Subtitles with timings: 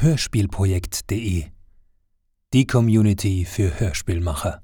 [0.00, 1.46] hörspielprojekt.de.
[2.52, 4.62] Die Community für Hörspielmacher.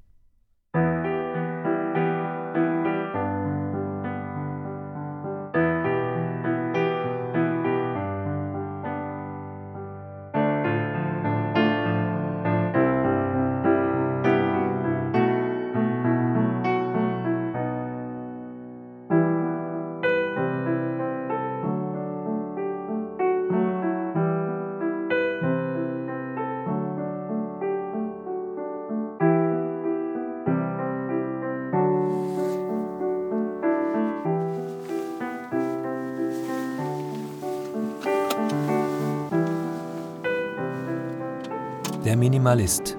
[42.45, 42.95] Minimalist.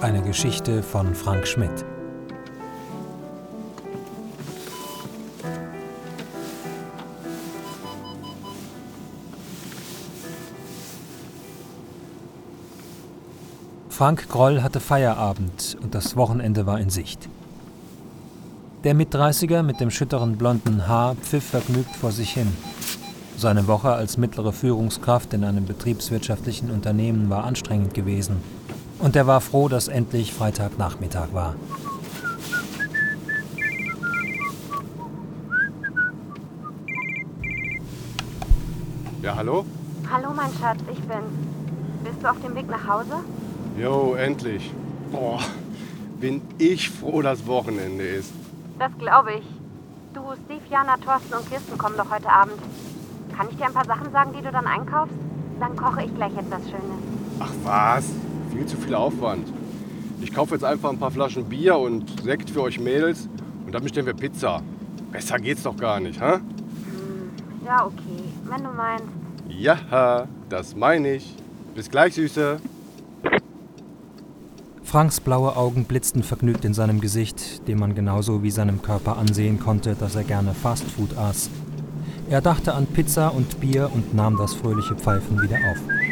[0.00, 1.84] Eine Geschichte von Frank Schmidt.
[13.88, 17.28] Frank Groll hatte Feierabend und das Wochenende war in Sicht.
[18.84, 22.56] Der Mitdreißiger mit dem schütteren blonden Haar pfiff vergnügt vor sich hin.
[23.38, 28.42] Seine Woche als mittlere Führungskraft in einem betriebswirtschaftlichen Unternehmen war anstrengend gewesen.
[28.98, 31.54] Und er war froh, dass endlich Freitagnachmittag war.
[39.22, 39.66] Ja, hallo?
[40.10, 41.20] Hallo, mein Schatz, ich bin's.
[42.04, 43.16] Bist du auf dem Weg nach Hause?
[43.78, 44.72] Jo, endlich.
[45.12, 45.40] Boah,
[46.20, 48.32] bin ich froh, dass Wochenende ist.
[48.78, 49.44] Das glaube ich.
[50.14, 52.58] Du, Steve, Jana, Thorsten und Kirsten kommen doch heute Abend.
[53.36, 55.14] Kann ich dir ein paar Sachen sagen, die du dann einkaufst?
[55.60, 56.80] Dann koche ich gleich etwas Schönes.
[57.38, 58.06] Ach was,
[58.50, 59.46] viel zu viel Aufwand.
[60.22, 63.28] Ich kaufe jetzt einfach ein paar Flaschen Bier und Sekt für euch Mädels
[63.66, 64.62] und dann bestellen wir Pizza.
[65.12, 66.38] Besser geht's doch gar nicht, hä?
[67.64, 69.04] Ja, okay, wenn du meinst.
[69.48, 71.36] Ja, das meine ich.
[71.74, 72.58] Bis gleich, Süße.
[74.82, 79.60] Franks blaue Augen blitzten vergnügt in seinem Gesicht, dem man genauso wie seinem Körper ansehen
[79.60, 81.50] konnte, dass er gerne Fastfood aß.
[82.28, 86.05] Er dachte an Pizza und Bier und nahm das fröhliche Pfeifen wieder auf.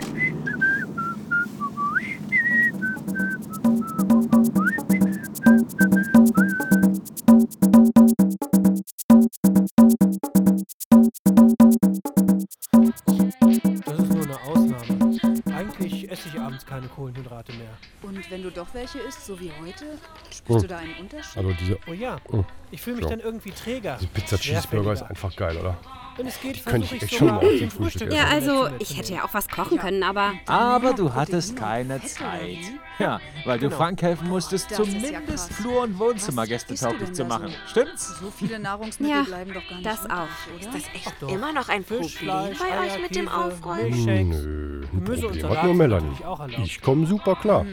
[18.74, 19.84] Welche isst, so wie heute,
[20.30, 21.36] spürst du da einen Unterschied?
[21.36, 23.10] Also diese, Oh ja, Oh, ich fühle mich so.
[23.10, 23.96] dann irgendwie träger.
[24.00, 25.76] diese Pizza Cheeseburger ist einfach geil, oder?
[26.16, 27.82] Wenn es geht, die könnte versuche ich ich echt schon sogar mal zum zum Frühstück
[27.82, 28.16] Frühstück essen.
[28.16, 32.58] Ja, also ich hätte ja auch was kochen können, aber Aber du hattest keine Zeit.
[33.00, 33.76] Ja, weil du Genau.
[33.76, 35.48] Frank helfen musstest, Das ist ja zumindest krass.
[35.56, 37.48] Flur- und Was Wohnzimmergäste du tauglich denn zu da machen.
[37.48, 37.54] so?
[37.70, 38.18] Stimmt's?
[38.20, 40.54] So viele Nahrungsmittel Ja, bleiben doch gar nicht das übrig, auch.
[40.54, 40.60] oder?
[40.60, 41.28] Ist das echt doch.
[41.32, 43.90] immer noch ein Fisch, Problem Fleisch, bei euch Eier, mit dem Käse, Aufräumen?
[44.04, 44.44] Milchshakes.
[44.44, 46.04] Nö, ein Gemüse und Problem Salat hat nur sind Melanie.
[46.06, 46.62] natürlich auch erlaubt.
[46.64, 47.66] Ich komme super klar.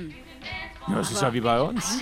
[0.88, 2.00] Ja, das ist ja wie bei uns.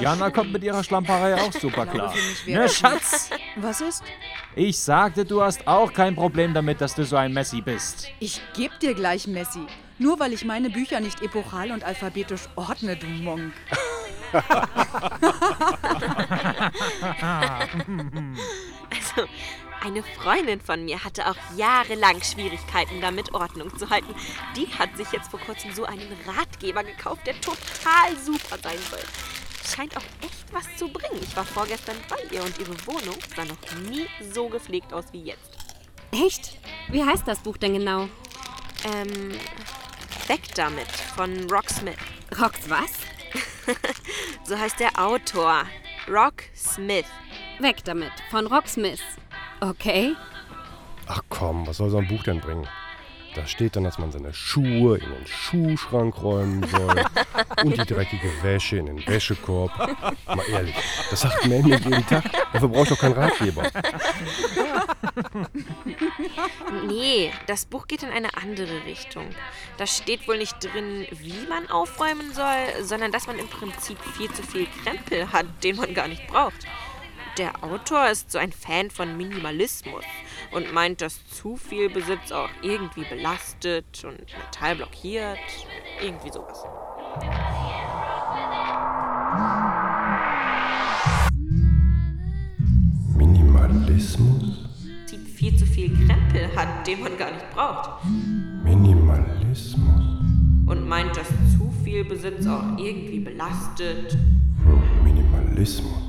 [0.00, 2.14] Jana kommt mit ihrer Schlamperei auch super klar.
[2.46, 3.30] Ne, Schatz?
[3.56, 4.02] Was ist?
[4.54, 8.08] Ich sagte, du hast auch kein Problem damit, dass du so ein Messi bist.
[8.20, 9.66] Ich geb dir gleich Messi.
[9.98, 13.52] Nur weil ich meine Bücher nicht epochal und alphabetisch ordne, du Monk.
[18.90, 19.28] Also,
[19.86, 24.14] eine Freundin von mir hatte auch jahrelang Schwierigkeiten damit, Ordnung zu halten.
[24.56, 29.02] Die hat sich jetzt vor kurzem so einen Ratgeber gekauft, der total super sein soll.
[29.64, 31.22] Scheint auch echt was zu bringen.
[31.22, 33.58] Ich war vorgestern bei ihr und ihre Wohnung sah noch
[33.88, 35.50] nie so gepflegt aus wie jetzt.
[36.10, 36.58] echt?
[36.88, 38.08] Wie heißt das Buch denn genau?
[38.84, 39.32] Ähm,
[40.26, 41.96] weg damit von Rock Smith.
[42.40, 42.90] Rocks was?
[44.44, 45.64] So heißt der Autor.
[46.08, 47.06] Rock Smith.
[47.58, 49.02] Weg damit, von Rocksmith.
[49.60, 50.14] Okay.
[51.06, 52.66] Ach komm, was soll so ein Buch denn bringen?
[53.36, 57.04] Da steht dann, dass man seine Schuhe in den Schuhschrank räumen soll
[57.64, 59.70] und die dreckige Wäsche in den Wäschekorb.
[60.26, 60.74] Mal ehrlich,
[61.10, 62.24] das sagt Mandy jeden Tag.
[62.54, 63.70] Dafür brauche ich doch keinen Ratgeber.
[66.86, 69.26] Nee, das Buch geht in eine andere Richtung.
[69.76, 74.32] Da steht wohl nicht drin, wie man aufräumen soll, sondern dass man im Prinzip viel
[74.32, 76.66] zu viel Krempel hat, den man gar nicht braucht.
[77.38, 80.04] Der Autor ist so ein Fan von Minimalismus
[80.52, 85.38] und meint, dass zu viel Besitz auch irgendwie belastet und Metall blockiert.
[86.00, 86.64] Irgendwie sowas.
[93.18, 94.70] Minimalismus?
[95.06, 98.02] Prinzip viel zu viel Krempel hat, den man gar nicht braucht.
[98.64, 99.84] Minimalismus?
[100.64, 104.16] Und meint, dass zu viel Besitz auch irgendwie belastet
[105.04, 106.05] Minimalismus?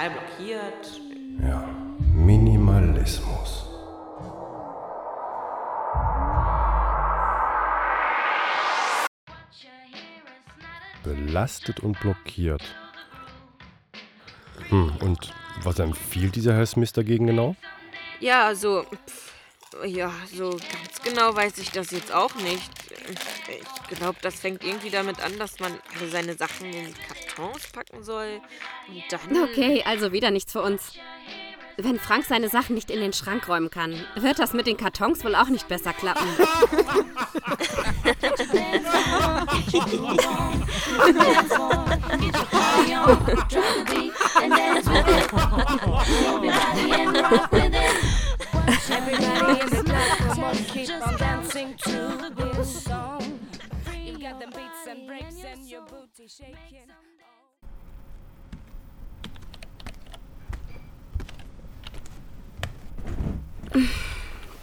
[0.00, 1.00] total blockiert.
[1.42, 1.68] Ja,
[2.14, 3.66] Minimalismus.
[11.02, 12.62] Belastet und blockiert.
[14.68, 15.32] Hm, und
[15.62, 17.56] was empfiehlt dieser Herr Smith dagegen genau?
[18.20, 19.32] Ja, also, pff,
[19.86, 22.70] ja, so ganz genau weiß ich das jetzt auch nicht.
[23.90, 25.72] Ich glaube, das fängt irgendwie damit an, dass man
[26.10, 26.94] seine Sachen in den
[27.40, 28.40] Kartons packen soll.
[28.88, 29.44] Und dann.
[29.44, 30.92] Okay, also wieder nichts für uns.
[31.76, 35.24] Wenn Frank seine Sachen nicht in den Schrank räumen kann, wird das mit den Kartons
[35.24, 36.26] wohl auch nicht besser klappen.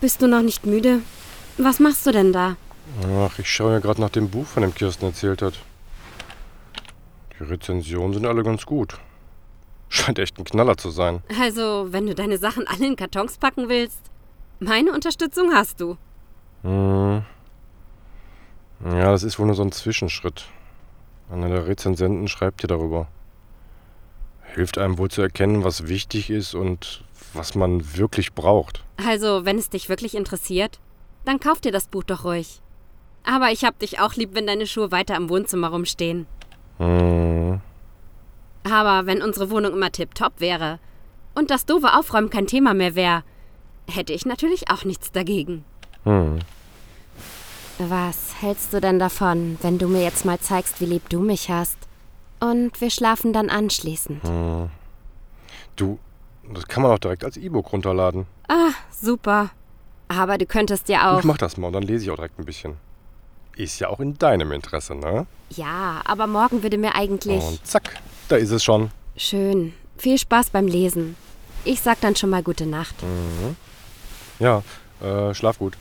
[0.01, 1.01] Bist du noch nicht müde?
[1.57, 2.55] Was machst du denn da?
[3.19, 5.53] Ach, ich schaue ja gerade nach dem Buch, von dem Kirsten erzählt hat.
[7.39, 8.97] Die Rezensionen sind alle ganz gut.
[9.89, 11.21] Scheint echt ein Knaller zu sein.
[11.39, 14.01] Also, wenn du deine Sachen alle in Kartons packen willst,
[14.59, 15.97] meine Unterstützung hast du.
[16.63, 17.23] Hm.
[18.83, 20.45] Ja, das ist wohl nur so ein Zwischenschritt.
[21.31, 23.07] Einer der Rezensenten schreibt hier darüber.
[24.53, 28.83] Hilft einem wohl zu erkennen, was wichtig ist und was man wirklich braucht.
[28.97, 30.79] Also, wenn es dich wirklich interessiert,
[31.25, 32.61] dann kauf dir das Buch doch ruhig.
[33.23, 36.25] Aber ich hab dich auch lieb, wenn deine Schuhe weiter im Wohnzimmer rumstehen.
[36.77, 37.59] Hm.
[38.63, 40.79] Aber wenn unsere Wohnung immer tipptopp wäre
[41.35, 43.23] und das doofe Aufräumen kein Thema mehr wäre,
[43.89, 45.63] hätte ich natürlich auch nichts dagegen.
[46.03, 46.39] Hm.
[47.79, 51.49] Was hältst du denn davon, wenn du mir jetzt mal zeigst, wie lieb du mich
[51.49, 51.77] hast?
[52.39, 54.23] Und wir schlafen dann anschließend.
[54.23, 54.69] Hm.
[55.75, 55.99] Du,
[56.53, 58.25] das kann man auch direkt als E-Book runterladen.
[58.47, 59.49] Ah, super.
[60.07, 61.19] Aber du könntest ja auch.
[61.19, 62.77] Ich mach das mal und dann lese ich auch direkt ein bisschen.
[63.55, 65.25] Ist ja auch in deinem Interesse, ne?
[65.49, 67.43] Ja, aber morgen würde mir eigentlich.
[67.43, 67.95] Und zack,
[68.29, 68.91] da ist es schon.
[69.15, 69.73] Schön.
[69.97, 71.15] Viel Spaß beim Lesen.
[71.65, 72.95] Ich sag dann schon mal gute Nacht.
[73.01, 73.55] Mhm.
[74.39, 74.63] Ja,
[75.01, 75.75] äh, schlaf gut.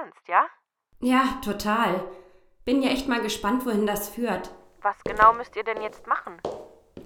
[0.00, 0.46] Ernst, ja?
[1.00, 2.02] Ja, total.
[2.64, 4.50] Bin ja echt mal gespannt, wohin das führt.
[4.82, 6.40] Was genau müsst ihr denn jetzt machen?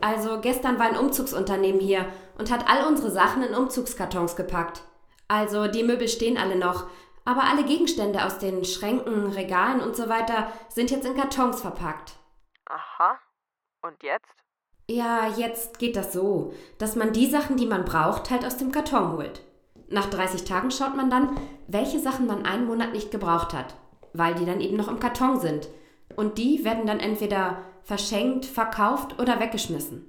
[0.01, 2.07] Also, gestern war ein Umzugsunternehmen hier
[2.39, 4.83] und hat all unsere Sachen in Umzugskartons gepackt.
[5.29, 6.89] Also, die Möbel stehen alle noch,
[7.25, 12.15] aber alle Gegenstände aus den Schränken, Regalen und so weiter sind jetzt in Kartons verpackt.
[12.67, 13.19] Aha.
[13.83, 14.35] Und jetzt?
[14.89, 18.73] Ja, jetzt geht das so, dass man die Sachen, die man braucht, halt aus dem
[18.73, 19.41] Karton holt.
[19.89, 21.37] Nach 30 Tagen schaut man dann,
[21.69, 23.75] welche Sachen man einen Monat nicht gebraucht hat,
[24.13, 25.69] weil die dann eben noch im Karton sind.
[26.17, 30.05] Und die werden dann entweder verschenkt, verkauft oder weggeschmissen.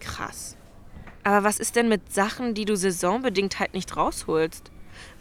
[0.00, 0.56] Krass.
[1.24, 4.70] Aber was ist denn mit Sachen, die du saisonbedingt halt nicht rausholst?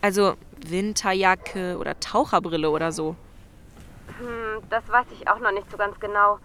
[0.01, 0.35] Also
[0.65, 3.15] Winterjacke oder Taucherbrille oder so.
[4.19, 6.39] Hm, das weiß ich auch noch nicht so ganz genau.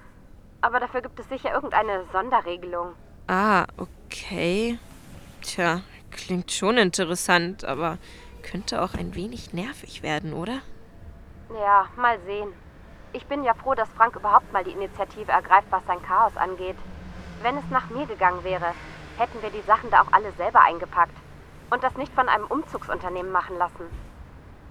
[0.61, 2.95] Aber dafür gibt es sicher irgendeine Sonderregelung.
[3.27, 4.79] Ah, okay.
[5.43, 7.99] Tja, klingt schon interessant, aber
[8.43, 10.61] könnte auch ein wenig nervig werden, oder?
[11.51, 12.53] Ja, mal sehen.
[13.13, 16.77] Ich bin ja froh, dass Frank überhaupt mal die Initiative ergreift, was sein Chaos angeht.
[17.43, 18.75] Wenn es nach mir gegangen wäre,
[19.17, 21.17] hätten wir die Sachen da auch alle selber eingepackt
[21.71, 23.87] und das nicht von einem Umzugsunternehmen machen lassen.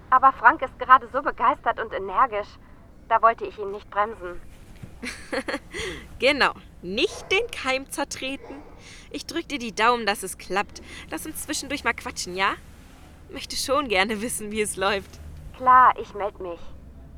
[0.10, 2.48] Aber Frank ist gerade so begeistert und energisch,
[3.10, 4.42] da wollte ich ihn nicht bremsen.
[6.20, 8.56] Genau, nicht den Keim zertreten.
[9.12, 10.82] Ich drück dir die Daumen, dass es klappt.
[11.10, 12.56] Lass uns zwischendurch mal quatschen, ja?
[13.30, 15.20] Möchte schon gerne wissen, wie es läuft.
[15.58, 16.60] Klar, ich melde mich.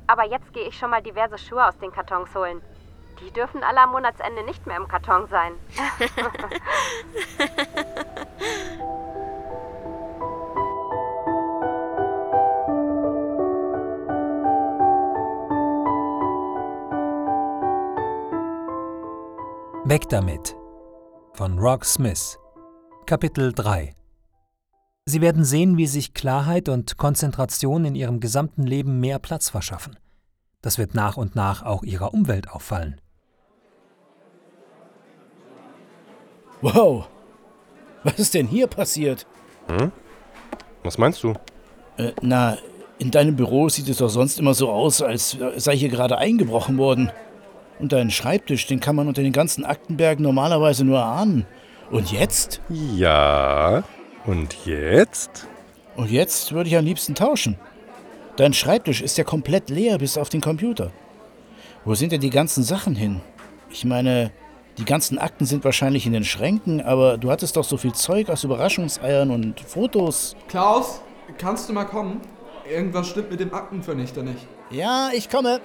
[0.06, 2.60] Aber jetzt gehe ich schon mal diverse Schuhe aus den Kartons holen.
[3.20, 5.52] Die dürfen alle am Monatsende nicht mehr im Karton sein.
[19.84, 20.59] Weg damit
[21.40, 22.38] von Rock Smith
[23.06, 23.94] Kapitel 3
[25.06, 29.98] Sie werden sehen, wie sich Klarheit und Konzentration in ihrem gesamten Leben mehr Platz verschaffen.
[30.60, 33.00] Das wird nach und nach auch ihrer Umwelt auffallen.
[36.60, 37.08] Wow.
[38.04, 39.26] Was ist denn hier passiert?
[39.68, 39.92] Hm?
[40.82, 41.32] Was meinst du?
[41.96, 42.58] Äh, na,
[42.98, 46.76] In deinem Büro sieht es doch sonst immer so aus, als sei hier gerade eingebrochen
[46.76, 47.10] worden.
[47.80, 51.46] Und deinen Schreibtisch, den kann man unter den ganzen Aktenbergen normalerweise nur ahnen.
[51.90, 52.60] Und jetzt?
[52.68, 53.82] Ja.
[54.26, 55.48] Und jetzt?
[55.96, 57.56] Und jetzt würde ich am liebsten tauschen.
[58.36, 60.92] Dein Schreibtisch ist ja komplett leer bis auf den Computer.
[61.84, 63.20] Wo sind denn die ganzen Sachen hin?
[63.70, 64.30] Ich meine,
[64.78, 68.28] die ganzen Akten sind wahrscheinlich in den Schränken, aber du hattest doch so viel Zeug
[68.28, 70.36] aus Überraschungseiern und Fotos.
[70.48, 71.00] Klaus,
[71.38, 72.20] kannst du mal kommen?
[72.70, 74.46] Irgendwas stimmt mit dem Aktenvernichter nicht.
[74.70, 75.60] Ja, ich komme.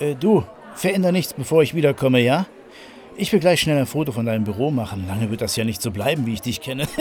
[0.00, 2.46] Äh, du, veränder nichts, bevor ich wiederkomme, ja?
[3.16, 5.06] Ich will gleich schnell ein Foto von deinem Büro machen.
[5.06, 6.88] Lange wird das ja nicht so bleiben, wie ich dich kenne.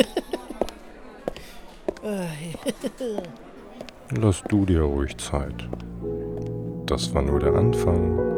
[4.12, 5.68] Lass du dir ruhig Zeit.
[6.86, 8.34] Das war nur der Anfang.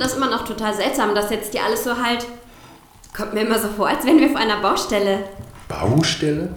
[0.00, 2.26] Das immer noch total seltsam, dass jetzt hier alles so halt.
[3.16, 5.24] Kommt mir immer so vor, als wären wir auf einer Baustelle.
[5.68, 6.54] Baustelle?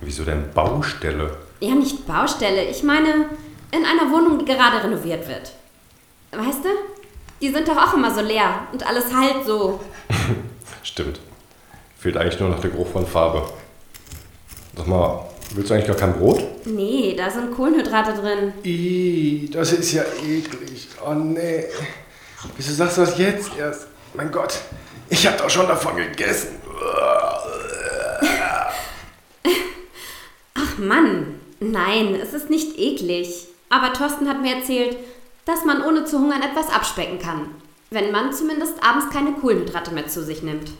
[0.00, 1.36] Wieso denn Baustelle?
[1.60, 2.64] Ja, nicht Baustelle.
[2.64, 3.28] Ich meine,
[3.70, 5.52] in einer Wohnung, die gerade renoviert wird.
[6.32, 6.68] Weißt du?
[7.40, 9.80] Die sind doch auch immer so leer und alles halt so.
[10.82, 11.20] Stimmt.
[11.98, 13.42] Fehlt eigentlich nur noch der Geruch von Farbe.
[14.76, 16.42] Sag mal, willst du eigentlich gar kein Brot?
[16.66, 18.52] Nee, da sind Kohlenhydrate drin.
[18.62, 20.88] Ih, das ist ja eklig.
[21.04, 21.64] Oh nee.
[22.56, 23.86] Wieso sagst du das jetzt erst?
[24.14, 24.60] Mein Gott,
[25.08, 26.60] ich hab doch schon davon gegessen.
[30.54, 33.48] Ach Mann, nein, es ist nicht eklig.
[33.70, 34.96] Aber Thorsten hat mir erzählt,
[35.44, 37.48] dass man ohne zu hungern etwas abspecken kann.
[37.90, 40.70] Wenn man zumindest abends keine Kohlenhydrate mehr zu sich nimmt.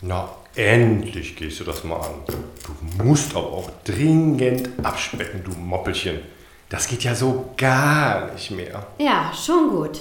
[0.00, 2.14] Na, endlich gehst du das mal an.
[2.26, 6.20] Du musst aber auch dringend abspecken, du Moppelchen.
[6.68, 8.86] Das geht ja so gar nicht mehr.
[8.98, 9.98] Ja, schon gut.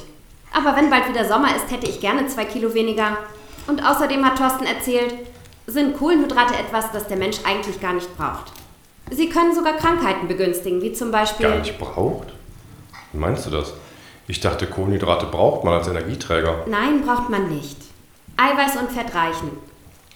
[0.54, 3.18] Aber wenn bald wieder Sommer ist, hätte ich gerne zwei Kilo weniger.
[3.68, 5.13] Und außerdem hat Thorsten erzählt,
[5.68, 8.54] sind Kohlenhydrate etwas, das der Mensch eigentlich gar nicht braucht.
[9.12, 11.48] Sie können sogar Krankheiten begünstigen, wie zum Beispiel.
[11.48, 12.27] Gar nicht braucht?
[13.12, 13.74] Wie meinst du das?
[14.27, 16.66] Ich dachte, Kohlenhydrate braucht man als Energieträger.
[16.68, 17.77] Nein, braucht man nicht.
[18.36, 19.51] Eiweiß und Fett reichen.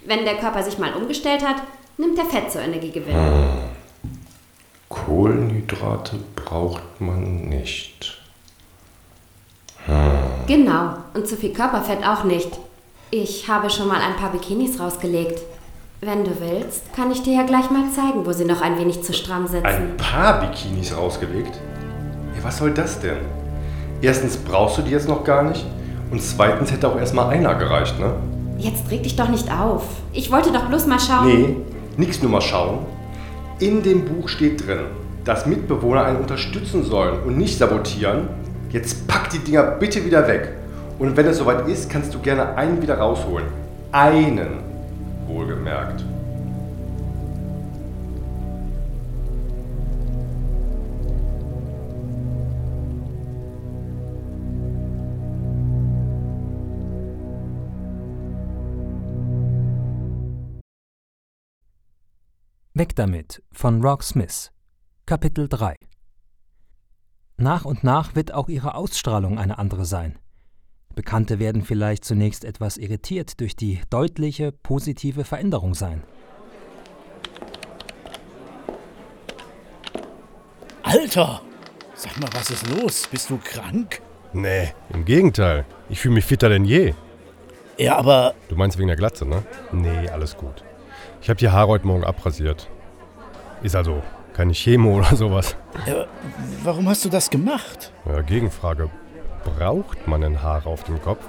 [0.05, 1.57] Wenn der Körper sich mal umgestellt hat,
[1.97, 3.69] nimmt er Fett zur Energiegewinnung.
[4.89, 8.21] Kohlenhydrate braucht man nicht.
[10.47, 12.49] Genau, und zu viel Körperfett auch nicht.
[13.11, 15.41] Ich habe schon mal ein paar Bikinis rausgelegt.
[16.01, 19.03] Wenn du willst, kann ich dir ja gleich mal zeigen, wo sie noch ein wenig
[19.03, 19.65] zu stramm sitzen.
[19.65, 21.59] Ein paar Bikinis rausgelegt?
[22.35, 23.17] Ja, was soll das denn?
[24.01, 25.65] Erstens brauchst du die jetzt noch gar nicht
[26.09, 28.13] und zweitens hätte auch erstmal einer gereicht, ne?
[28.57, 29.83] Jetzt reg dich doch nicht auf.
[30.11, 31.27] Ich wollte doch bloß mal schauen.
[31.27, 31.55] Nee,
[31.97, 32.79] nix nur mal schauen.
[33.59, 34.85] In dem Buch steht drin,
[35.23, 38.27] dass Mitbewohner einen unterstützen sollen und nicht sabotieren.
[38.71, 40.53] Jetzt pack die Dinger bitte wieder weg.
[40.97, 43.47] Und wenn es soweit ist, kannst du gerne einen wieder rausholen.
[43.91, 44.63] Einen,
[45.27, 46.05] wohlgemerkt.
[62.73, 64.49] Weg damit von Rock Smith.
[65.05, 65.75] Kapitel 3
[67.41, 70.19] Nach und nach wird auch ihre Ausstrahlung eine andere sein.
[70.93, 76.03] Bekannte werden vielleicht zunächst etwas irritiert durch die deutliche positive Veränderung sein.
[80.83, 81.41] Alter!
[81.95, 83.07] Sag mal, was ist los?
[83.07, 84.03] Bist du krank?
[84.33, 85.65] Nee, im Gegenteil.
[85.89, 86.93] Ich fühle mich fitter denn je.
[87.75, 89.41] Ja, aber Du meinst wegen der Glatze, ne?
[89.71, 90.63] Nee, alles gut.
[91.23, 92.69] Ich habe die Haare heute Morgen abrasiert.
[93.63, 95.55] Ist also keine Chemo oder sowas.
[95.85, 96.05] äh,
[96.63, 97.91] warum hast du das gemacht?
[98.05, 98.89] Ja, Gegenfrage.
[99.43, 101.23] Braucht man denn Haare auf dem Kopf?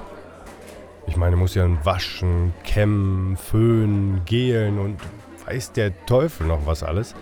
[1.07, 4.99] Ich meine, muss ja ein Waschen, Kämmen, Föhnen, Gelen und
[5.47, 7.15] weiß der Teufel noch was alles.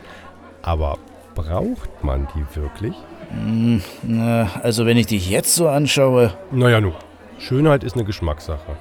[0.63, 0.99] Aber
[1.35, 2.95] braucht man die wirklich?
[3.31, 6.35] Hm, na, also wenn ich dich jetzt so anschaue.
[6.51, 6.93] Naja, nu.
[7.39, 8.77] Schönheit ist eine Geschmackssache.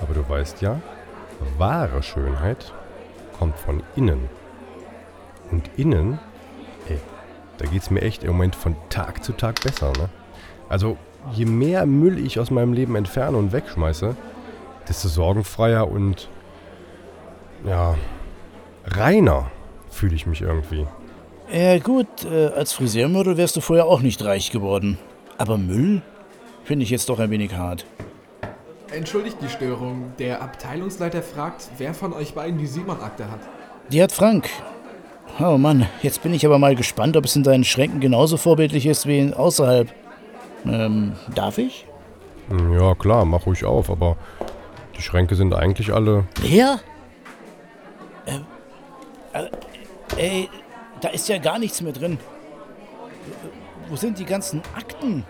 [0.00, 0.80] Aber du weißt ja,
[1.58, 2.72] wahre Schönheit
[3.38, 4.28] kommt von innen.
[5.50, 6.18] Und innen,
[6.88, 6.98] ey,
[7.58, 10.08] da geht's mir echt im Moment von Tag zu Tag besser, ne?
[10.68, 10.96] Also,
[11.32, 14.16] je mehr Müll ich aus meinem Leben entferne und wegschmeiße,
[14.88, 16.28] desto sorgenfreier und,
[17.66, 17.96] ja,
[18.86, 19.50] reiner
[19.90, 20.86] fühle ich mich irgendwie.
[21.52, 24.98] Ja gut, äh, als Friseurmodel wärst du vorher auch nicht reich geworden.
[25.36, 26.02] Aber Müll?
[26.62, 27.84] Finde ich jetzt doch ein wenig hart.
[28.92, 30.12] Entschuldigt die Störung.
[30.18, 33.40] Der Abteilungsleiter fragt, wer von euch beiden die Simon-Akte hat.
[33.90, 34.48] Die hat Frank.
[35.42, 38.84] Oh Mann, jetzt bin ich aber mal gespannt, ob es in deinen Schränken genauso vorbildlich
[38.84, 39.88] ist wie in außerhalb.
[40.66, 41.86] Ähm, darf ich?
[42.72, 44.18] Ja, klar, mach ruhig auf, aber
[44.96, 46.24] die Schränke sind eigentlich alle.
[46.42, 46.80] Leer?
[48.26, 48.44] Ähm,
[49.32, 49.46] äh,
[50.18, 50.48] ey,
[51.00, 52.18] da ist ja gar nichts mehr drin.
[53.88, 55.24] Wo sind die ganzen Akten?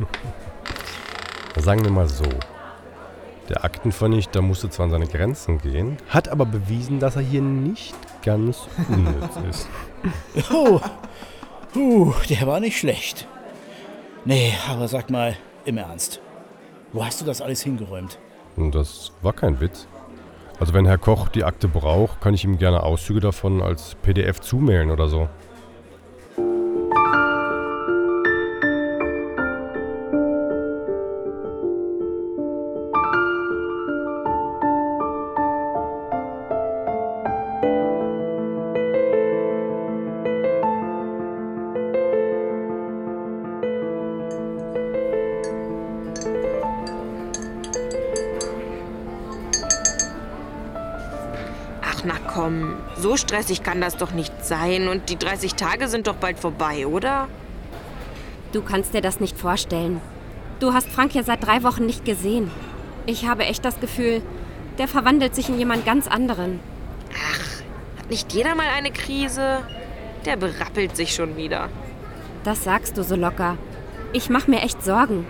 [1.56, 2.24] Sagen wir mal so.
[3.50, 7.96] Der Aktenvernichter musste zwar an seine Grenzen gehen, hat aber bewiesen, dass er hier nicht
[8.22, 9.68] ganz unnütz ist.
[10.52, 10.80] Oh,
[11.74, 13.26] uh, der war nicht schlecht.
[14.24, 16.20] Nee, aber sag mal, im Ernst.
[16.92, 18.18] Wo hast du das alles hingeräumt?
[18.56, 19.88] Und das war kein Witz.
[20.60, 24.40] Also wenn Herr Koch die Akte braucht, kann ich ihm gerne Auszüge davon als PDF
[24.40, 25.28] zumailen oder so.
[53.00, 54.88] So stressig kann das doch nicht sein.
[54.88, 57.28] Und die 30 Tage sind doch bald vorbei, oder?
[58.52, 60.00] Du kannst dir das nicht vorstellen.
[60.58, 62.50] Du hast Frank ja seit drei Wochen nicht gesehen.
[63.06, 64.22] Ich habe echt das Gefühl,
[64.78, 66.60] der verwandelt sich in jemand ganz anderen.
[67.98, 69.60] Hat nicht jeder mal eine Krise?
[70.26, 71.68] Der berappelt sich schon wieder.
[72.44, 73.56] Das sagst du so locker.
[74.12, 75.26] Ich mache mir echt Sorgen.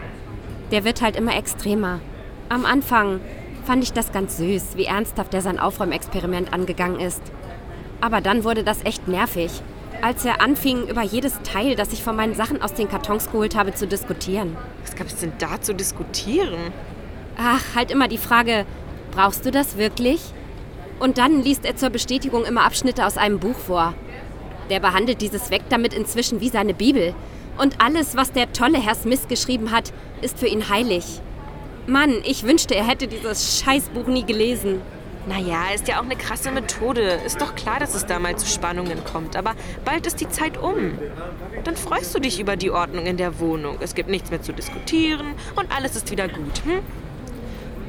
[0.72, 2.00] Der wird halt immer extremer.
[2.48, 3.20] Am Anfang
[3.64, 7.22] fand ich das ganz süß, wie ernsthaft er sein Aufräumexperiment angegangen ist.
[8.00, 9.50] Aber dann wurde das echt nervig,
[10.02, 13.54] als er anfing, über jedes Teil, das ich von meinen Sachen aus den Kartons geholt
[13.54, 14.56] habe, zu diskutieren.
[14.82, 16.72] Was gab es denn da zu diskutieren?
[17.36, 18.64] Ach, halt immer die Frage,
[19.10, 20.20] brauchst du das wirklich?
[20.98, 23.94] Und dann liest er zur Bestätigung immer Abschnitte aus einem Buch vor.
[24.70, 27.14] Der behandelt dieses Weg damit inzwischen wie seine Bibel.
[27.58, 31.20] Und alles, was der tolle Herr Smith geschrieben hat, ist für ihn heilig.
[31.86, 34.80] Mann, ich wünschte, er hätte dieses Scheißbuch nie gelesen.
[35.26, 37.20] Naja, ist ja auch eine krasse Methode.
[37.26, 39.36] Ist doch klar, dass es da mal zu Spannungen kommt.
[39.36, 39.54] Aber
[39.84, 40.98] bald ist die Zeit um.
[41.64, 43.76] Dann freust du dich über die Ordnung in der Wohnung.
[43.80, 46.62] Es gibt nichts mehr zu diskutieren und alles ist wieder gut.
[46.64, 46.80] Hm?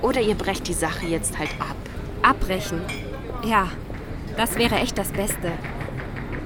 [0.02, 1.76] Oder ihr brecht die Sache jetzt halt ab.
[2.22, 2.82] Abbrechen.
[3.46, 3.70] Ja,
[4.38, 5.54] das wäre echt das Beste.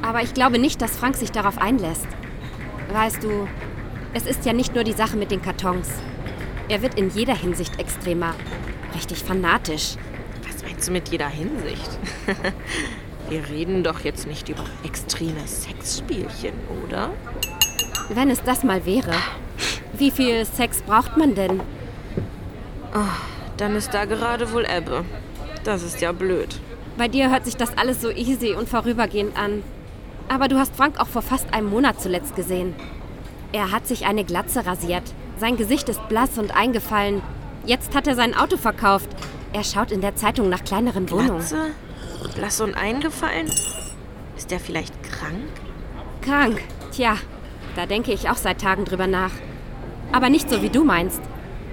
[0.02, 2.08] Aber ich glaube nicht, dass Frank sich darauf einlässt.
[2.94, 3.48] Weißt du,
[4.14, 5.90] es ist ja nicht nur die Sache mit den Kartons.
[6.70, 8.36] Er wird in jeder Hinsicht extremer.
[8.94, 9.98] Richtig fanatisch.
[10.66, 11.90] Was meinst du mit jeder Hinsicht?
[13.30, 17.12] Wir reden doch jetzt nicht über extreme Sexspielchen, oder?
[18.10, 19.14] Wenn es das mal wäre.
[19.94, 21.60] Wie viel Sex braucht man denn?
[22.96, 23.14] Oh,
[23.58, 25.06] dann ist da gerade wohl Ebbe.
[25.64, 26.60] Das ist ja blöd.
[26.98, 29.62] Bei dir hört sich das alles so easy und vorübergehend an.
[30.30, 32.74] Aber du hast Frank auch vor fast einem Monat zuletzt gesehen.
[33.52, 35.04] Er hat sich eine Glatze rasiert.
[35.38, 37.22] Sein Gesicht ist blass und eingefallen.
[37.68, 39.10] Jetzt hat er sein Auto verkauft.
[39.56, 41.38] Er schaut in der Zeitung nach kleineren Wohnungen.
[41.38, 41.72] Glatze?
[42.36, 43.50] Blass und eingefallen?
[44.36, 45.48] Ist der vielleicht krank?
[46.22, 46.62] Krank.
[46.92, 47.16] Tja,
[47.78, 49.32] da denke ich auch seit Tagen drüber nach.
[50.12, 51.22] Aber nicht so, wie du meinst.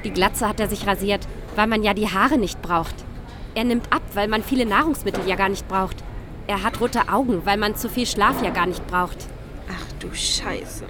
[0.04, 2.94] Die Glatze hat er sich rasiert, weil man ja die Haare nicht braucht.
[3.56, 5.96] Er nimmt ab, weil man viele Nahrungsmittel ja gar nicht braucht.
[6.46, 9.26] Er hat rote Augen, weil man zu viel Schlaf ja gar nicht braucht.
[9.68, 10.84] Ach du Scheiße.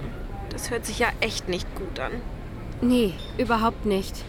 [0.51, 2.11] Das hört sich ja echt nicht gut an.
[2.81, 4.23] Nee, überhaupt nicht.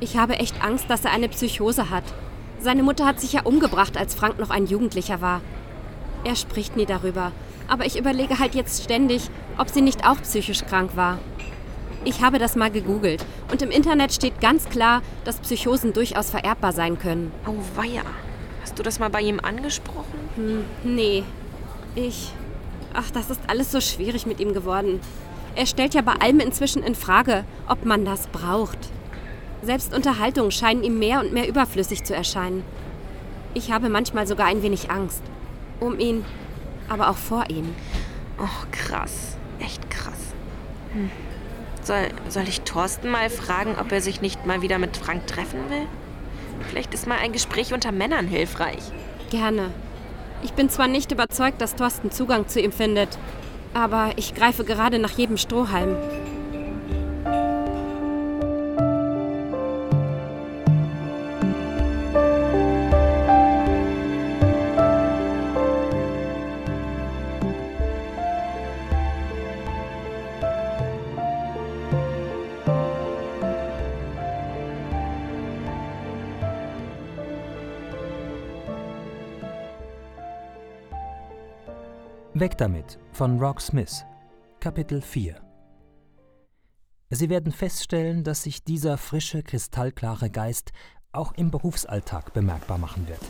[0.00, 2.04] Ich habe echt Angst, dass er eine Psychose hat.
[2.60, 5.40] Seine Mutter hat sich ja umgebracht, als Frank noch ein Jugendlicher war.
[6.24, 7.32] Er spricht nie darüber,
[7.66, 11.18] aber ich überlege halt jetzt ständig, ob sie nicht auch psychisch krank war.
[12.04, 16.72] Ich habe das mal gegoogelt und im Internet steht ganz klar, dass Psychosen durchaus vererbbar
[16.72, 17.32] sein können.
[17.46, 18.02] Oh weia.
[18.62, 20.18] Hast du das mal bei ihm angesprochen?
[20.36, 21.24] Hm, nee.
[21.96, 22.32] Ich.
[22.94, 25.00] Ach, das ist alles so schwierig mit ihm geworden.
[25.56, 28.78] Er stellt ja bei allem inzwischen in Frage, ob man das braucht.
[29.62, 32.64] Selbst Unterhaltungen scheinen ihm mehr und mehr überflüssig zu erscheinen.
[33.54, 35.22] Ich habe manchmal sogar ein wenig Angst.
[35.80, 36.24] Um ihn,
[36.88, 37.74] aber auch vor ihm.
[38.38, 39.36] Oh, krass.
[39.58, 40.34] Echt krass.
[40.92, 41.10] Hm.
[41.82, 45.70] Soll, soll ich Thorsten mal fragen, ob er sich nicht mal wieder mit Frank treffen
[45.70, 45.86] will?
[46.68, 48.82] Vielleicht ist mal ein Gespräch unter Männern hilfreich.
[49.30, 49.70] Gerne.
[50.42, 53.18] Ich bin zwar nicht überzeugt, dass Thorsten Zugang zu ihm findet,
[53.74, 55.96] aber ich greife gerade nach jedem Strohhalm.
[82.40, 84.04] Weg damit von Rock Smith,
[84.60, 85.36] Kapitel 4
[87.10, 90.72] Sie werden feststellen, dass sich dieser frische, kristallklare Geist
[91.10, 93.20] auch im Berufsalltag bemerkbar machen wird.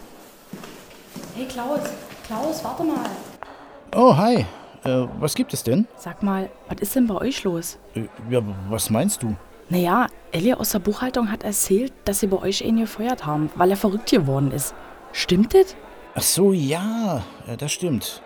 [1.36, 1.80] Hey Klaus,
[2.26, 3.08] Klaus, warte mal.
[3.94, 4.44] Oh, hi.
[4.84, 5.86] Äh, was gibt es denn?
[5.96, 7.78] Sag mal, was ist denn bei euch los?
[7.94, 9.36] Äh, ja, was meinst du?
[9.68, 13.70] Naja, Ellie aus der Buchhaltung hat erzählt, dass sie bei euch einen gefeuert haben, weil
[13.70, 14.74] er verrückt geworden ist.
[15.12, 15.76] Stimmt das?
[16.14, 18.22] Ach so, ja, ja, das stimmt.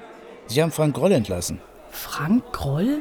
[0.52, 1.60] Sie haben Frank Groll entlassen.
[1.90, 3.00] Frank Groll?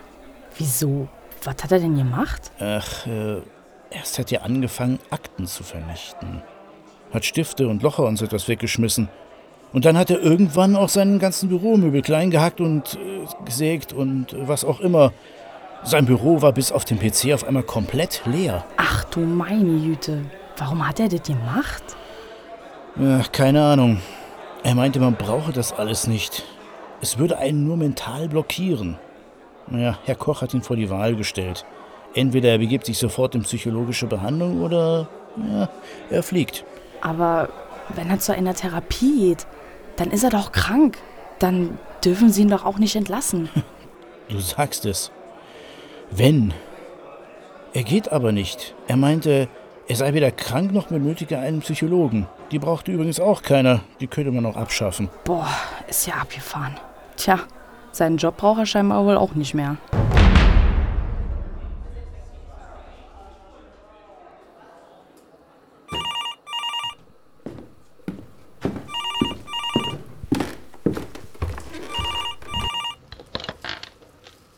[0.58, 1.10] Wieso?
[1.44, 2.52] Was hat er denn gemacht?
[2.60, 3.42] Ach, äh,
[3.90, 6.44] erst hat er angefangen, Akten zu vernichten.
[7.14, 9.10] Hat Stifte und Locher und so etwas weggeschmissen.
[9.74, 14.36] Und dann hat er irgendwann auch seinen ganzen Büromöbel klein gehackt und äh, gesägt und
[14.48, 15.12] was auch immer.
[15.84, 18.64] Sein Büro war bis auf den PC auf einmal komplett leer.
[18.78, 20.24] Ach du meine Güte.
[20.58, 21.84] Warum hat er das gemacht?
[22.98, 24.00] Ach, keine Ahnung.
[24.64, 26.46] Er meinte, man brauche das alles nicht.
[27.02, 28.98] Es würde einen nur mental blockieren.
[29.68, 31.66] Naja, Herr Koch hat ihn vor die Wahl gestellt.
[32.14, 35.70] Entweder er begibt sich sofort in psychologische Behandlung oder ja,
[36.10, 36.64] er fliegt.
[37.02, 37.50] Aber
[37.96, 39.48] wenn er zu einer Therapie geht,
[39.96, 40.98] dann ist er doch krank.
[41.40, 43.50] Dann dürfen sie ihn doch auch nicht entlassen.
[44.30, 45.12] Du sagst es.
[46.10, 46.54] Wenn.
[47.74, 48.76] Er geht aber nicht.
[48.88, 49.50] Er meinte,
[49.90, 52.28] er sei weder krank noch benötige einen Psychologen.
[52.50, 53.82] Die brauchte übrigens auch keiner.
[54.00, 55.10] Die könnte man auch abschaffen.
[55.26, 55.50] Boah,
[55.90, 56.78] ist ja abgefahren.
[57.22, 57.38] Tja,
[57.92, 59.78] seinen Job braucht er scheinbar wohl auch nicht mehr.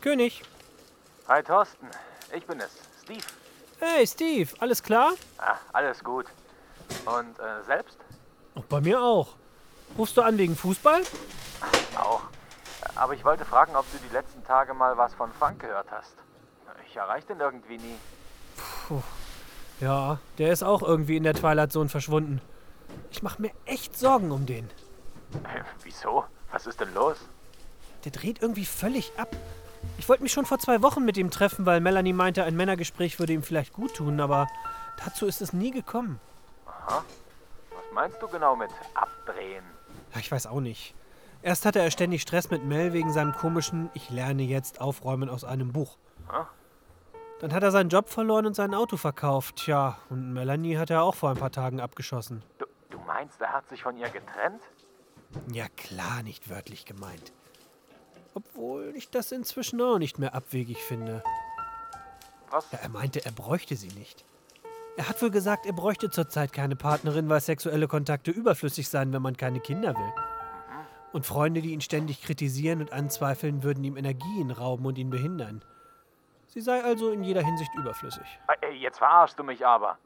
[0.00, 0.42] König.
[1.28, 1.88] Hi Thorsten,
[2.34, 2.70] ich bin es,
[3.02, 3.20] Steve.
[3.78, 5.12] Hey, Steve, alles klar?
[5.36, 6.24] Ah, alles gut.
[7.04, 7.98] Und äh, selbst?
[8.54, 9.34] Auch bei mir auch.
[9.98, 11.02] Rufst du an wegen Fußball?
[12.96, 16.14] Aber ich wollte fragen, ob du die letzten Tage mal was von Frank gehört hast.
[16.86, 17.96] Ich erreiche den irgendwie nie.
[18.86, 19.02] Puh.
[19.80, 22.40] Ja, der ist auch irgendwie in der Twilight Zone verschwunden.
[23.10, 24.66] Ich mache mir echt Sorgen um den.
[25.42, 26.24] Äh, wieso?
[26.52, 27.16] Was ist denn los?
[28.04, 29.34] Der dreht irgendwie völlig ab.
[29.98, 33.18] Ich wollte mich schon vor zwei Wochen mit ihm treffen, weil Melanie meinte, ein Männergespräch
[33.18, 34.46] würde ihm vielleicht gut tun, aber
[35.04, 36.20] dazu ist es nie gekommen.
[36.66, 37.04] Aha.
[37.70, 39.64] Was meinst du genau mit abdrehen?
[40.14, 40.94] Ja, ich weiß auch nicht.
[41.44, 45.44] Erst hatte er ständig Stress mit Mel wegen seinem komischen Ich lerne jetzt aufräumen aus
[45.44, 45.98] einem Buch.
[46.32, 46.46] Huh?
[47.38, 49.56] Dann hat er seinen Job verloren und sein Auto verkauft.
[49.56, 52.42] Tja, und Melanie hat er auch vor ein paar Tagen abgeschossen.
[52.56, 54.62] Du, du meinst, er hat sich von ihr getrennt?
[55.52, 57.34] Ja klar, nicht wörtlich gemeint.
[58.32, 61.22] Obwohl ich das inzwischen auch nicht mehr abwegig finde.
[62.48, 62.72] Was?
[62.72, 64.24] Ja, er meinte, er bräuchte sie nicht.
[64.96, 69.20] Er hat wohl gesagt, er bräuchte zurzeit keine Partnerin, weil sexuelle Kontakte überflüssig seien, wenn
[69.20, 70.12] man keine Kinder will.
[71.14, 75.64] Und Freunde, die ihn ständig kritisieren und anzweifeln, würden ihm Energien rauben und ihn behindern.
[76.48, 78.26] Sie sei also in jeder Hinsicht überflüssig.
[78.62, 79.96] Ey, jetzt verarschst du mich aber.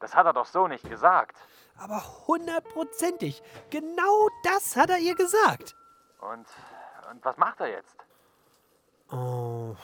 [0.00, 1.36] Das hat er doch so nicht gesagt.
[1.76, 3.42] Aber hundertprozentig.
[3.68, 5.76] Genau das hat er ihr gesagt.
[6.20, 6.46] Und,
[7.10, 7.96] und was macht er jetzt?
[9.12, 9.76] Oh,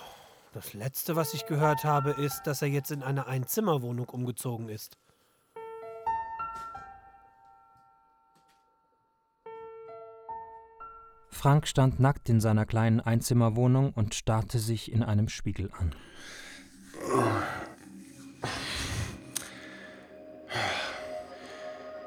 [0.54, 4.96] das Letzte, was ich gehört habe, ist, dass er jetzt in eine Einzimmerwohnung umgezogen ist.
[11.40, 15.94] Frank stand nackt in seiner kleinen Einzimmerwohnung und starrte sich in einem Spiegel an.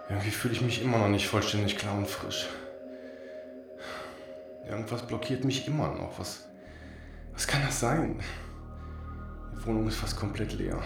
[0.07, 2.47] Irgendwie fühle ich mich immer noch nicht vollständig klar und frisch.
[4.69, 6.19] Irgendwas blockiert mich immer noch.
[6.19, 6.47] Was,
[7.33, 8.19] was kann das sein?
[9.51, 10.77] Die Wohnung ist fast komplett leer.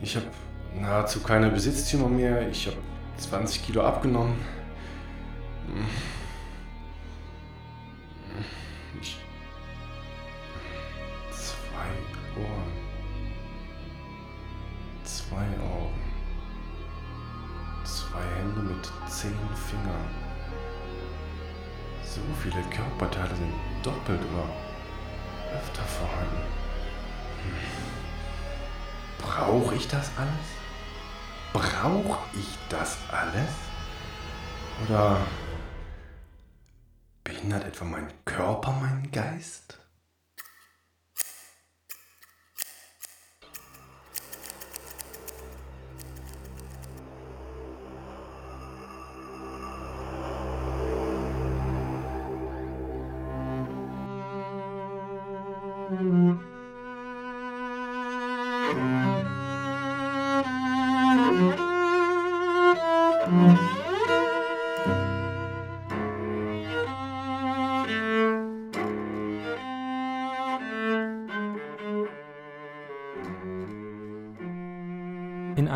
[0.00, 0.26] Ich habe
[0.80, 2.48] nahezu keine Besitztümer mehr.
[2.48, 2.76] Ich habe
[3.16, 4.36] 20 Kilo abgenommen.
[5.66, 6.17] Ich
[11.30, 12.72] zwei Ohren.
[15.04, 16.02] Zwei Augen.
[17.84, 20.10] Zwei Hände mit zehn Fingern.
[22.02, 26.42] So viele Körperteile sind doppelt oder öfter vorhanden.
[29.18, 30.48] Brauche ich das alles?
[31.52, 33.50] Brauche ich das alles?
[34.86, 35.18] Oder
[37.38, 39.78] behindert etwa mein Körper meinen Geist?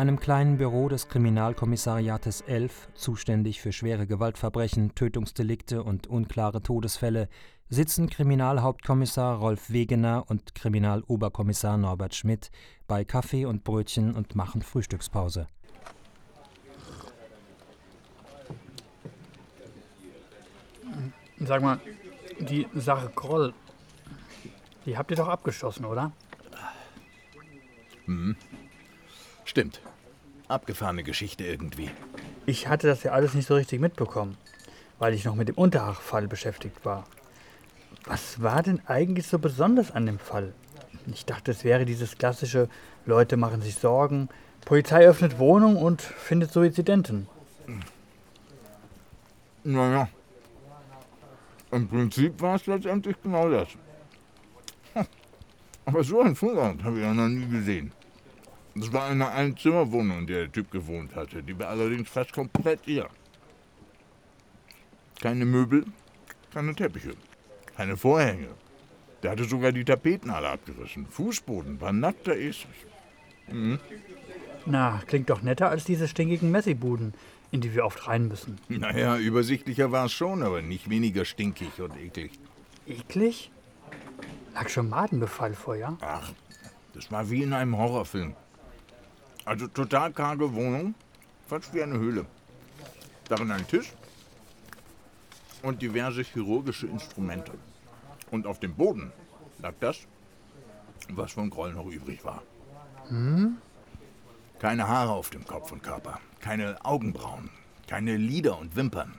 [0.03, 7.29] Einem kleinen Büro des Kriminalkommissariates 11, zuständig für schwere Gewaltverbrechen, Tötungsdelikte und unklare Todesfälle,
[7.69, 12.51] sitzen Kriminalhauptkommissar Rolf Wegener und Kriminaloberkommissar Norbert Schmidt
[12.85, 15.47] bei Kaffee und Brötchen und machen Frühstückspause.
[21.39, 21.79] Sag mal,
[22.41, 23.53] die Sache Kroll,
[24.85, 26.11] die habt ihr doch abgeschlossen, oder?
[28.03, 28.35] Hm.
[29.53, 29.81] Stimmt.
[30.47, 31.91] Abgefahrene Geschichte irgendwie.
[32.47, 34.35] Ich hatte das ja alles nicht so richtig mitbekommen,
[34.97, 37.03] weil ich noch mit dem Unterhachfall beschäftigt war.
[38.05, 40.55] Was war denn eigentlich so besonders an dem Fall?
[41.05, 42.67] Ich dachte, es wäre dieses klassische,
[43.05, 44.27] Leute machen sich Sorgen,
[44.65, 47.27] Polizei öffnet Wohnung und findet Suizidenten.
[49.63, 50.09] Naja.
[51.69, 53.67] Im Prinzip war es letztendlich genau das.
[54.95, 55.05] Hm.
[55.85, 57.91] Aber so ein Vorgang habe ich ja noch nie gesehen.
[58.75, 61.43] Das war eine Einzimmerwohnung, in der der Typ gewohnt hatte.
[61.43, 63.09] Die war allerdings fast komplett leer.
[65.21, 65.85] Keine Möbel,
[66.53, 67.13] keine Teppiche,
[67.77, 68.49] keine Vorhänge.
[69.21, 71.05] Der hatte sogar die Tapeten alle abgerissen.
[71.05, 72.69] Fußboden war nackter Esel.
[73.49, 73.79] Mhm.
[74.65, 77.13] Na, klingt doch netter als diese stinkigen Messibuden,
[77.51, 78.59] in die wir oft rein müssen.
[78.69, 82.31] Naja, übersichtlicher war es schon, aber nicht weniger stinkig und eklig.
[82.87, 83.51] Eklig?
[84.53, 85.97] Lag schon Madenbefall vor, ja?
[86.01, 86.31] Ach,
[86.93, 88.35] das war wie in einem Horrorfilm.
[89.45, 90.95] Also total karge Wohnung,
[91.47, 92.25] fast wie eine Höhle.
[93.27, 93.93] Darin ein Tisch
[95.61, 97.53] und diverse chirurgische Instrumente.
[98.31, 99.11] Und auf dem Boden
[99.59, 99.97] lag das,
[101.09, 102.41] was von Groll noch übrig war.
[103.09, 103.57] Hm?
[104.59, 107.49] Keine Haare auf dem Kopf und Körper, keine Augenbrauen,
[107.87, 109.13] keine Lider und Wimpern,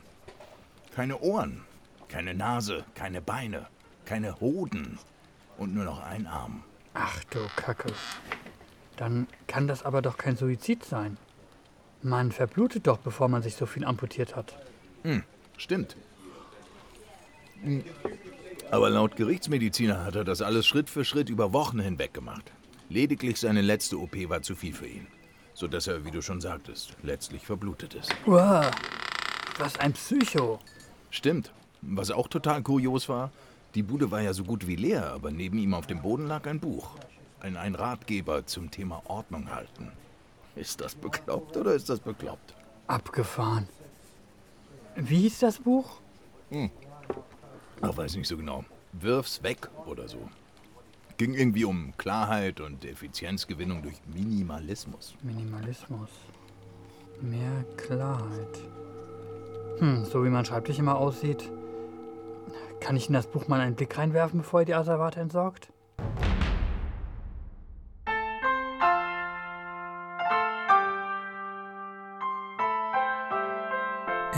[0.94, 1.64] keine Ohren,
[2.08, 3.66] keine Nase, keine Beine,
[4.06, 4.98] keine Hoden
[5.58, 6.62] und nur noch ein Arm.
[6.94, 7.92] Ach du Kacke.
[8.96, 11.16] Dann kann das aber doch kein Suizid sein.
[12.02, 14.56] Man verblutet doch, bevor man sich so viel amputiert hat.
[15.02, 15.22] Hm,
[15.56, 15.96] stimmt.
[17.62, 17.82] Hm.
[18.70, 22.52] Aber laut Gerichtsmediziner hat er das alles Schritt für Schritt über Wochen hinweg gemacht.
[22.88, 25.06] Lediglich seine letzte OP war zu viel für ihn.
[25.54, 28.14] Sodass er, wie du schon sagtest, letztlich verblutet ist.
[28.26, 28.70] Wow,
[29.58, 30.58] was ein Psycho.
[31.10, 31.52] Stimmt.
[31.80, 33.30] Was auch total kurios war,
[33.74, 36.46] die Bude war ja so gut wie leer, aber neben ihm auf dem Boden lag
[36.46, 36.96] ein Buch.
[37.44, 39.92] Ein, ein Ratgeber zum Thema Ordnung halten.
[40.56, 42.54] Ist das bekloppt oder ist das bekloppt?
[42.86, 43.68] Abgefahren.
[44.96, 46.00] Wie hieß das Buch?
[46.48, 46.70] Hm.
[47.82, 48.64] Ach, weiß nicht so genau.
[48.94, 50.26] Wirf's weg oder so.
[51.18, 55.14] Ging irgendwie um Klarheit und Effizienzgewinnung durch Minimalismus.
[55.22, 56.08] Minimalismus.
[57.20, 58.58] Mehr Klarheit.
[59.80, 61.50] Hm, so wie mein Schreibtisch immer aussieht.
[62.80, 65.73] Kann ich in das Buch mal einen Blick reinwerfen, bevor ihr die Asservate entsorgt?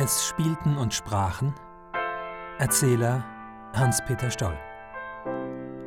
[0.06, 1.52] Es spielten und sprachen
[2.60, 3.24] Erzähler
[3.72, 4.56] Hans-Peter Stoll,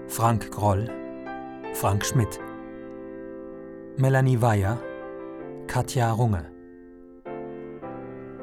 [0.09, 0.89] Frank Groll,
[1.75, 2.37] Frank Schmidt,
[3.95, 4.77] Melanie Weyer,
[5.67, 6.51] Katja Runge,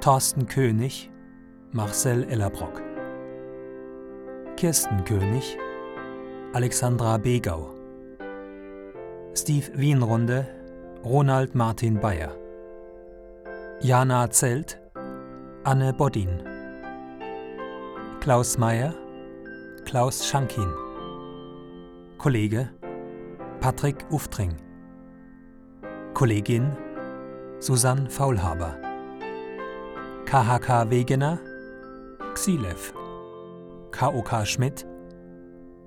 [0.01, 1.11] Thorsten König,
[1.73, 2.81] Marcel Ellerbrock,
[4.57, 5.59] Kirsten König,
[6.55, 7.75] Alexandra Begau,
[9.35, 10.47] Steve Wienrunde,
[11.05, 12.35] Ronald Martin Bayer,
[13.83, 14.81] Jana Zelt,
[15.67, 16.45] Anne Bodin,
[18.21, 18.95] Klaus Meyer,
[19.85, 20.73] Klaus Schankin,
[22.19, 22.71] Kollege
[23.59, 24.55] Patrick Uftring,
[26.15, 26.71] Kollegin
[27.59, 28.79] Susanne Faulhaber,
[30.27, 31.41] KHK Wegener,
[32.35, 32.95] Xilev,
[33.91, 34.87] KOK Schmidt,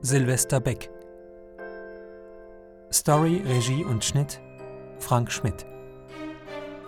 [0.01, 0.91] Silvester Beck.
[2.91, 4.41] Story, Regie und Schnitt
[4.97, 5.65] Frank Schmidt.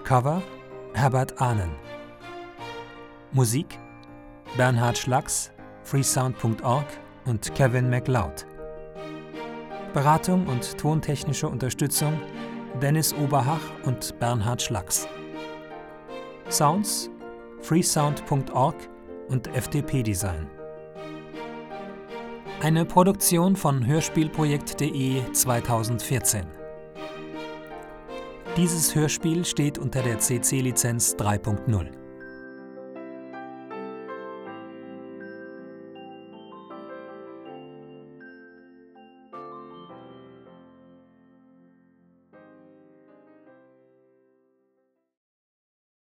[0.03, 0.41] Cover
[0.93, 1.71] Herbert Ahnen.
[3.33, 3.79] Musik
[4.57, 5.51] Bernhard Schlacks,
[5.83, 6.85] freesound.org
[7.25, 8.45] und Kevin MacLeod.
[9.93, 12.19] Beratung und tontechnische Unterstützung
[12.81, 15.07] Dennis Oberhach und Bernhard Schlacks.
[16.49, 17.09] Sounds
[17.61, 18.75] freesound.org
[19.29, 20.49] und FDP Design.
[22.61, 26.45] Eine Produktion von Hörspielprojekt.de 2014.
[28.57, 32.00] Dieses Hörspiel steht unter der CC-Lizenz 3.0.